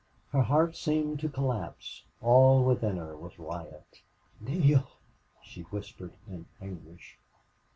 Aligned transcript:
Her 0.31 0.41
heart 0.41 0.75
seemed 0.75 1.19
to 1.19 1.29
collapse. 1.29 2.01
All 2.23 2.63
within 2.63 2.97
her 2.97 3.15
was 3.15 3.37
riot. 3.37 4.01
"Neale!" 4.39 4.93
she 5.43 5.61
whispered, 5.61 6.13
in 6.27 6.47
anguish. 6.59 7.19